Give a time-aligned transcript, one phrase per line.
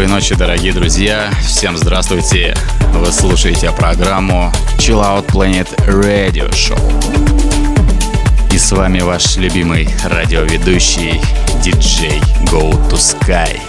[0.00, 1.30] Доброй ночи, дорогие друзья.
[1.42, 2.56] Всем здравствуйте.
[2.94, 6.80] Вы слушаете программу Chill Out Planet Radio Show.
[8.50, 11.20] И с вами ваш любимый радиоведущий
[11.62, 13.60] диджей Go to Sky.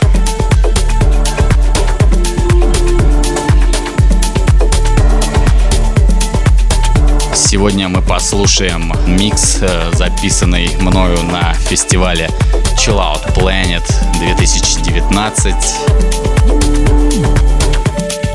[7.36, 12.30] Сегодня мы послушаем микс, э, записанный мною на фестивале
[12.78, 13.84] Chill Out Planet
[14.20, 15.56] 2019.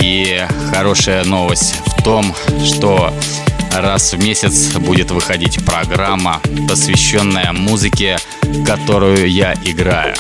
[0.01, 3.13] И хорошая новость в том, что
[3.73, 8.19] раз в месяц будет выходить программа, посвященная музыке,
[8.67, 10.15] которую я играю.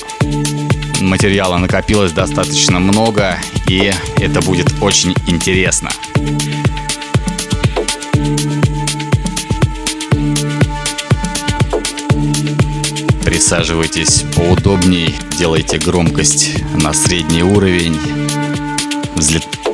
[1.01, 5.91] Материала накопилось достаточно много, и это будет очень интересно.
[13.49, 17.97] Присаживайтесь поудобней, делайте громкость на средний уровень.
[19.15, 19.66] Взлетаем.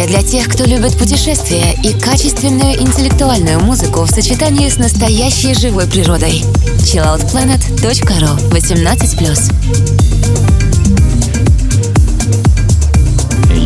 [0.00, 5.86] Событие для тех, кто любит путешествия и качественную интеллектуальную музыку в сочетании с настоящей живой
[5.86, 6.44] природой.
[6.78, 9.52] chilloutplanet.ru 18+.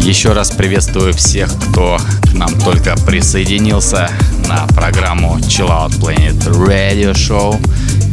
[0.02, 4.10] Еще раз приветствую всех, кто к нам только присоединился
[4.48, 7.58] на программу Chill Out Planet Radio Show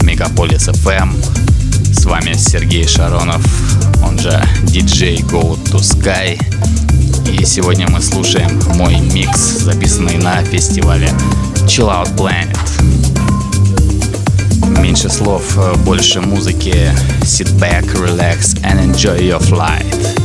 [0.03, 1.13] Мегаполис FM.
[1.93, 3.41] С вами Сергей Шаронов,
[4.03, 6.39] он же DJ Go to Sky.
[7.41, 11.07] И сегодня мы слушаем мой микс, записанный на фестивале
[11.65, 12.55] Chill Out Planet.
[14.79, 16.91] Меньше слов, больше музыки.
[17.23, 20.20] Sit back, relax and enjoy your flight.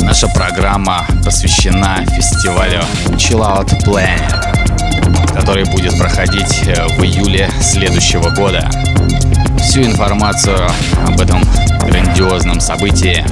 [0.00, 2.80] Наша программа посвящена фестивалю
[3.16, 8.70] Chill Out Planet, который будет проходить э, в июле следующего года.
[9.60, 10.58] Всю информацию
[11.06, 11.42] об этом
[11.86, 13.24] грандиозном событии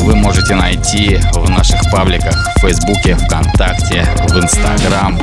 [0.00, 5.18] вы можете найти в наших пабликах в Фейсбуке, ВКонтакте, в Инстаграм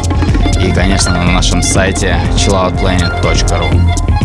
[0.62, 4.18] и, конечно, на нашем сайте chilloutplanet.ru.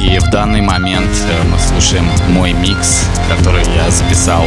[0.00, 4.44] И в данный момент э, мы слушаем мой микс, который я записал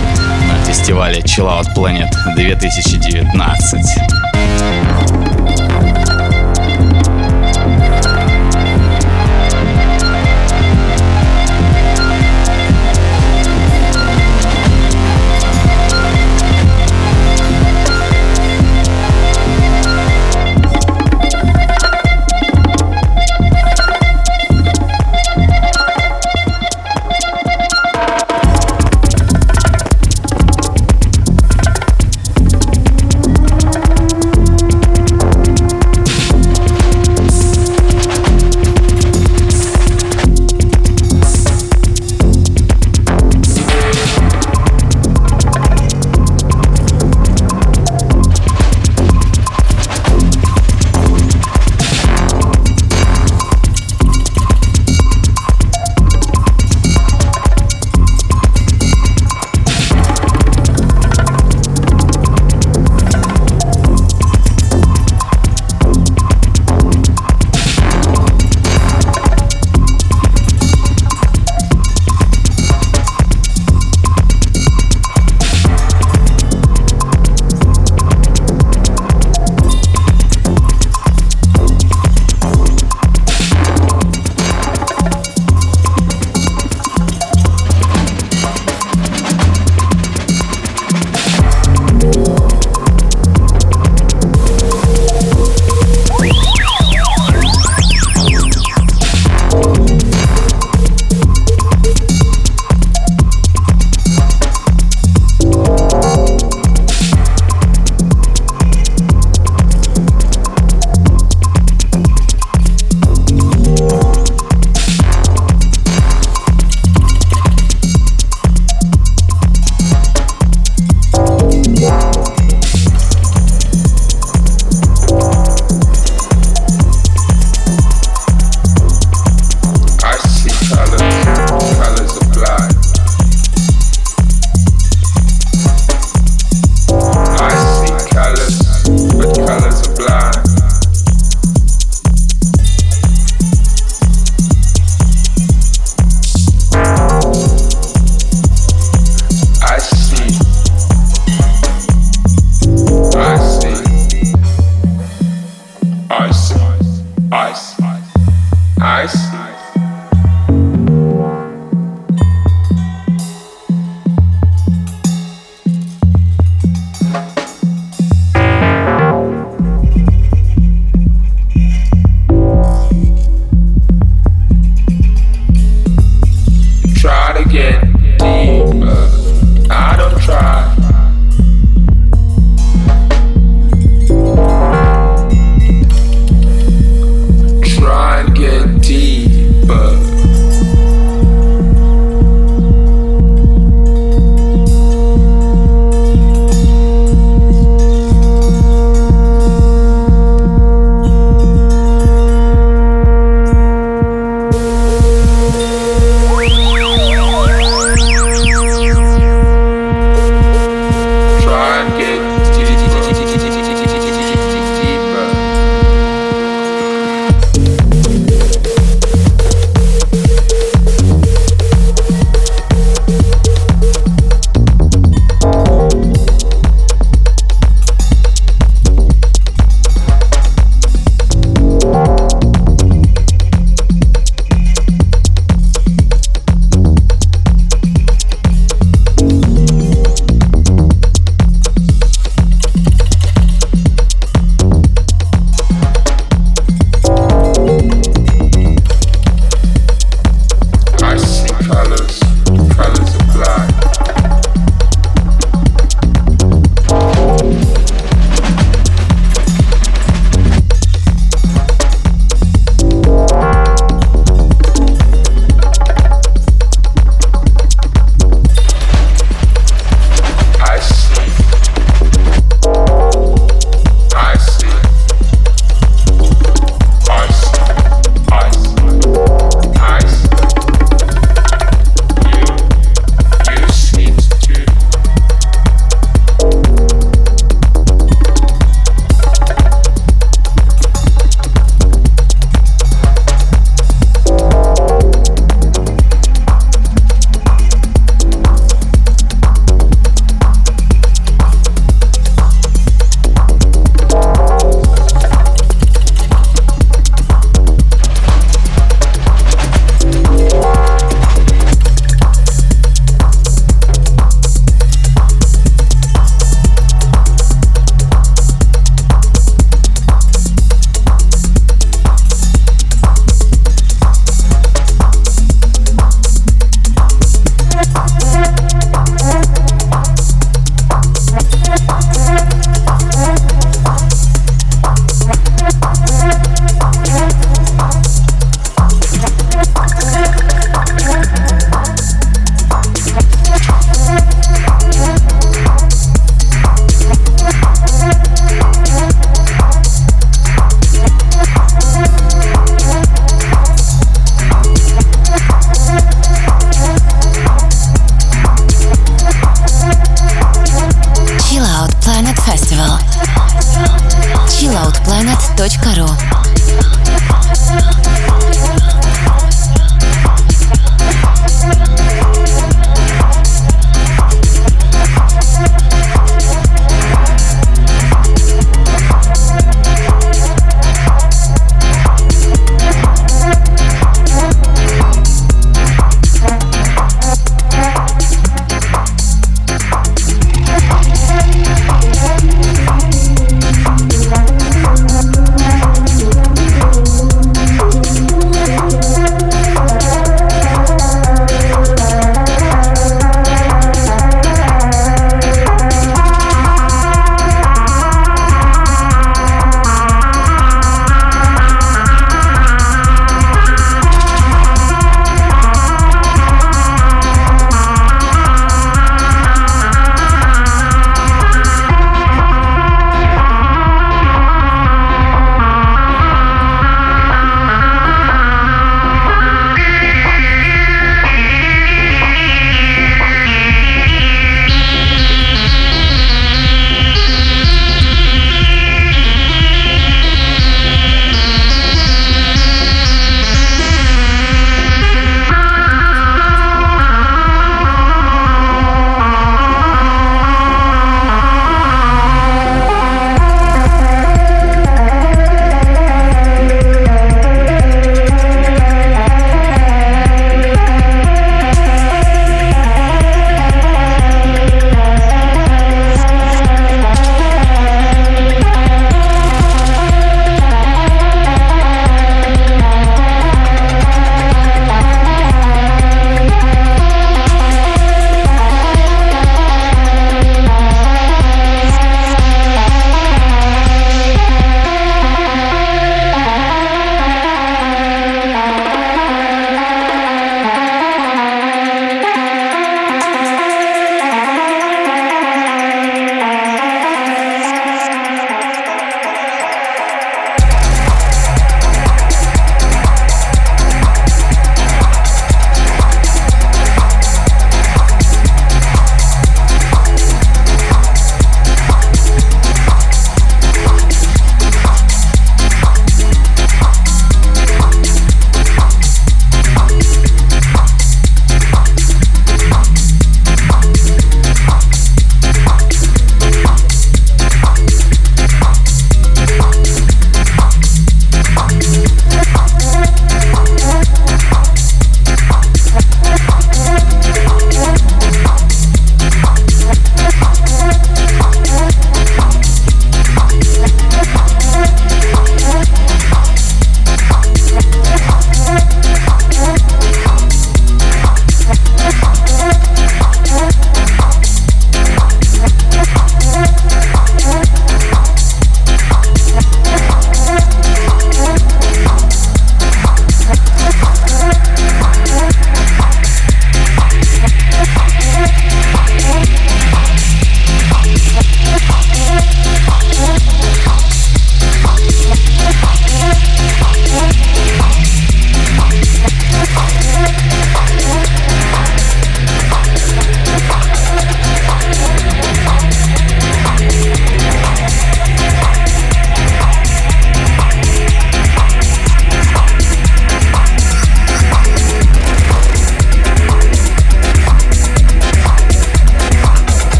[0.48, 5.07] на фестивале Chill Out Planet 2019.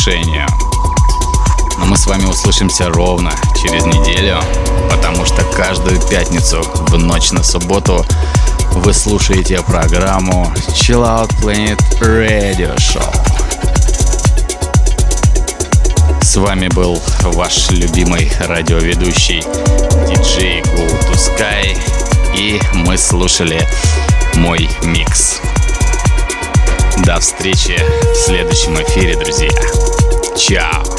[0.00, 0.46] Завершению.
[1.78, 4.38] Но мы с вами услышимся ровно через неделю,
[4.90, 8.04] потому что каждую пятницу в ночь на субботу
[8.72, 13.14] вы слушаете программу Chill Out Planet Radio Show.
[16.22, 19.42] С вами был ваш любимый радиоведущий
[20.08, 21.76] диджей Go to Sky,
[22.34, 23.66] и мы слушали
[24.34, 25.39] мой микс.
[27.04, 29.50] До встречи в следующем эфире, друзья.
[30.36, 30.89] Чао!